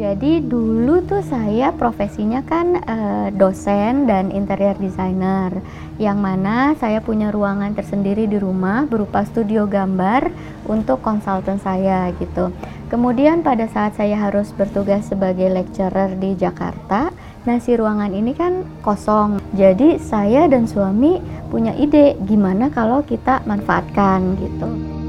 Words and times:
Jadi 0.00 0.40
dulu 0.40 1.04
tuh 1.04 1.20
saya 1.20 1.76
profesinya 1.76 2.40
kan 2.40 2.72
uh, 2.72 3.28
dosen 3.36 4.08
dan 4.08 4.32
interior 4.32 4.72
designer, 4.80 5.52
yang 6.00 6.24
mana 6.24 6.72
saya 6.80 7.04
punya 7.04 7.28
ruangan 7.28 7.76
tersendiri 7.76 8.24
di 8.24 8.40
rumah 8.40 8.88
berupa 8.88 9.28
studio 9.28 9.68
gambar 9.68 10.32
untuk 10.64 11.04
konsultan 11.04 11.60
saya 11.60 12.08
gitu. 12.16 12.48
Kemudian 12.88 13.44
pada 13.44 13.68
saat 13.68 13.92
saya 14.00 14.16
harus 14.16 14.56
bertugas 14.56 15.04
sebagai 15.04 15.52
lecturer 15.52 16.16
di 16.16 16.32
Jakarta, 16.32 17.12
nah 17.44 17.60
si 17.60 17.76
ruangan 17.76 18.16
ini 18.16 18.32
kan 18.32 18.64
kosong. 18.80 19.36
Jadi 19.52 20.00
saya 20.00 20.48
dan 20.48 20.64
suami 20.64 21.20
punya 21.52 21.76
ide 21.76 22.16
gimana 22.24 22.72
kalau 22.72 23.04
kita 23.04 23.44
manfaatkan 23.44 24.32
gitu. 24.40 24.99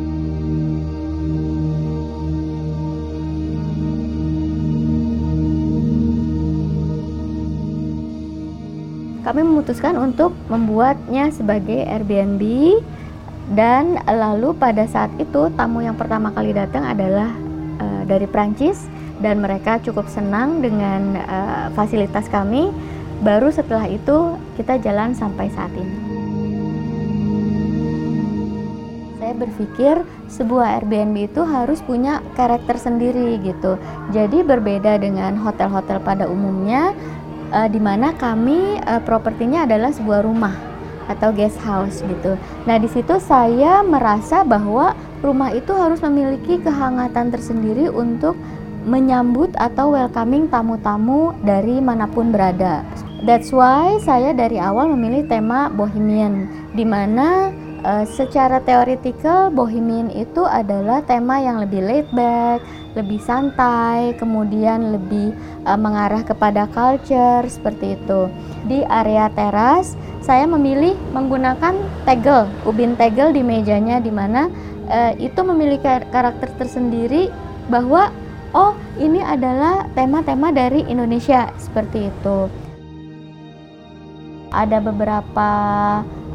Kami 9.22 9.46
memutuskan 9.46 9.98
untuk 10.02 10.34
membuatnya 10.50 11.30
sebagai 11.30 11.86
Airbnb 11.86 12.42
dan 13.54 14.02
lalu 14.10 14.58
pada 14.58 14.90
saat 14.90 15.14
itu 15.22 15.54
tamu 15.54 15.86
yang 15.86 15.94
pertama 15.94 16.34
kali 16.34 16.58
datang 16.58 16.82
adalah 16.82 17.30
uh, 17.78 18.02
dari 18.10 18.26
Prancis 18.26 18.90
dan 19.22 19.38
mereka 19.38 19.78
cukup 19.86 20.10
senang 20.10 20.66
dengan 20.66 21.22
uh, 21.22 21.70
fasilitas 21.78 22.26
kami. 22.34 22.74
Baru 23.22 23.54
setelah 23.54 23.86
itu 23.86 24.42
kita 24.58 24.82
jalan 24.82 25.14
sampai 25.14 25.54
saat 25.54 25.70
ini. 25.78 25.98
Saya 29.22 29.38
berpikir 29.38 30.02
sebuah 30.26 30.82
Airbnb 30.82 31.30
itu 31.30 31.46
harus 31.46 31.78
punya 31.86 32.26
karakter 32.34 32.82
sendiri 32.82 33.38
gitu. 33.46 33.78
Jadi 34.10 34.42
berbeda 34.42 34.98
dengan 34.98 35.38
hotel-hotel 35.38 36.02
pada 36.02 36.26
umumnya 36.26 36.98
uh, 37.52 37.68
di 37.68 37.78
mana 37.78 38.16
kami 38.16 38.80
uh, 38.84 39.04
propertinya 39.04 39.68
adalah 39.68 39.92
sebuah 39.94 40.26
rumah 40.26 40.56
atau 41.12 41.36
guest 41.36 41.60
house 41.62 42.00
gitu. 42.02 42.40
Nah, 42.64 42.80
di 42.80 42.88
situ 42.88 43.20
saya 43.20 43.84
merasa 43.84 44.48
bahwa 44.48 44.96
rumah 45.20 45.52
itu 45.52 45.76
harus 45.76 46.00
memiliki 46.00 46.58
kehangatan 46.64 47.30
tersendiri 47.30 47.92
untuk 47.92 48.40
menyambut 48.82 49.54
atau 49.62 49.94
welcoming 49.94 50.50
tamu-tamu 50.50 51.38
dari 51.46 51.78
mana 51.78 52.10
pun 52.10 52.34
berada. 52.34 52.82
That's 53.22 53.54
why 53.54 54.02
saya 54.02 54.34
dari 54.34 54.58
awal 54.58 54.90
memilih 54.98 55.30
tema 55.30 55.70
bohemian 55.70 56.50
di 56.74 56.82
mana 56.82 57.54
uh, 57.86 58.06
secara 58.06 58.62
teoretikal 58.62 59.50
bohemian 59.54 60.10
itu 60.14 60.46
adalah 60.46 61.02
tema 61.06 61.42
yang 61.42 61.62
lebih 61.62 61.82
laid 61.82 62.08
back, 62.14 62.62
lebih 62.94 63.22
santai, 63.24 64.14
kemudian 64.18 64.94
lebih 64.96 65.34
uh, 65.66 65.78
mengarah 65.78 66.22
kepada 66.22 66.68
culture 66.72 67.46
seperti 67.48 67.98
itu. 67.98 68.30
Di 68.70 68.86
area 68.86 69.30
teras, 69.34 69.98
saya 70.22 70.46
memilih 70.46 70.94
menggunakan 71.14 71.78
tegel, 72.06 72.50
ubin 72.66 72.94
tegel 72.98 73.34
di 73.34 73.42
mejanya 73.42 73.98
di 73.98 74.12
mana 74.14 74.48
uh, 74.90 75.14
itu 75.18 75.42
memiliki 75.42 75.86
karakter 76.14 76.50
tersendiri 76.62 77.34
bahwa 77.70 78.12
oh, 78.52 78.76
ini 79.00 79.24
adalah 79.24 79.88
tema-tema 79.96 80.52
dari 80.52 80.84
Indonesia 80.86 81.50
seperti 81.58 82.12
itu. 82.12 82.52
Ada 84.52 84.84
beberapa 84.84 85.50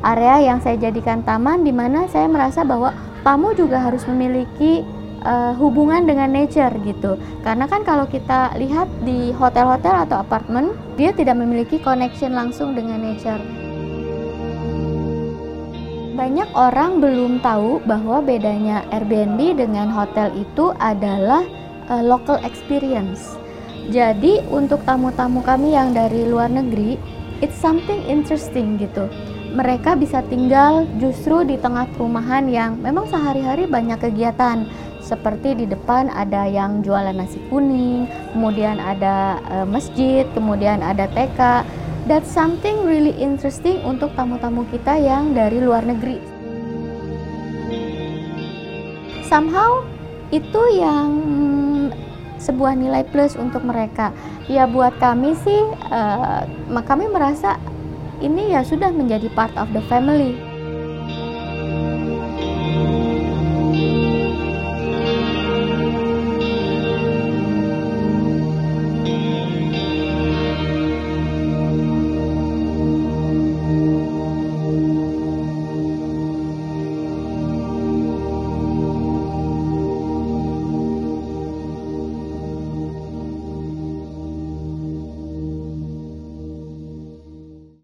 area 0.05 0.52
yang 0.52 0.58
saya 0.61 0.77
jadikan 0.77 1.25
taman 1.25 1.64
di 1.64 1.72
mana 1.72 2.05
saya 2.11 2.28
merasa 2.28 2.66
bahwa 2.66 2.92
tamu 3.25 3.56
juga 3.56 3.80
harus 3.80 4.05
memiliki 4.05 4.84
uh, 5.25 5.53
hubungan 5.56 6.05
dengan 6.05 6.30
nature 6.30 6.72
gitu. 6.84 7.16
Karena 7.42 7.64
kan 7.66 7.83
kalau 7.83 8.05
kita 8.05 8.55
lihat 8.61 8.86
di 9.03 9.33
hotel-hotel 9.33 10.06
atau 10.06 10.20
apartemen, 10.20 10.77
dia 10.94 11.11
tidak 11.11 11.38
memiliki 11.38 11.80
connection 11.80 12.37
langsung 12.37 12.76
dengan 12.76 13.00
nature. 13.03 13.41
Banyak 16.16 16.49
orang 16.56 17.04
belum 17.04 17.44
tahu 17.44 17.84
bahwa 17.84 18.25
bedanya 18.25 18.88
Airbnb 18.88 19.60
dengan 19.60 19.93
hotel 19.93 20.32
itu 20.32 20.72
adalah 20.81 21.44
uh, 21.93 22.00
local 22.00 22.41
experience. 22.41 23.37
Jadi 23.93 24.43
untuk 24.50 24.82
tamu-tamu 24.82 25.44
kami 25.44 25.76
yang 25.76 25.94
dari 25.94 26.26
luar 26.26 26.50
negeri, 26.50 26.99
it's 27.44 27.54
something 27.54 28.00
interesting 28.09 28.81
gitu 28.81 29.06
mereka 29.54 29.94
bisa 29.94 30.24
tinggal 30.26 30.88
justru 30.98 31.46
di 31.46 31.60
tengah 31.60 31.86
perumahan 31.94 32.48
yang 32.50 32.80
memang 32.80 33.06
sehari-hari 33.06 33.68
banyak 33.70 33.98
kegiatan 34.00 34.66
seperti 35.06 35.54
di 35.54 35.66
depan 35.70 36.10
ada 36.10 36.50
yang 36.50 36.82
jualan 36.82 37.14
nasi 37.14 37.38
kuning, 37.46 38.10
kemudian 38.34 38.82
ada 38.82 39.38
uh, 39.46 39.62
masjid, 39.62 40.26
kemudian 40.34 40.82
ada 40.82 41.06
TK. 41.14 41.62
That's 42.10 42.26
something 42.26 42.82
really 42.82 43.14
interesting 43.14 43.78
untuk 43.86 44.14
tamu-tamu 44.18 44.66
kita 44.74 44.98
yang 44.98 45.30
dari 45.30 45.62
luar 45.62 45.86
negeri. 45.86 46.18
Somehow 49.26 49.86
itu 50.34 50.62
yang 50.74 51.10
sebuah 52.42 52.74
nilai 52.74 53.06
plus 53.10 53.38
untuk 53.38 53.62
mereka. 53.62 54.10
Ya 54.50 54.66
buat 54.66 54.98
kami 54.98 55.38
sih, 55.38 55.62
uh, 55.90 56.46
kami 56.82 57.10
merasa 57.10 57.58
ini 58.22 58.56
ya 58.56 58.65
sudah 58.65 58.88
menjadi 58.93 59.28
part 59.37 59.53
of 59.60 59.69
the 59.77 59.82
family 59.91 60.38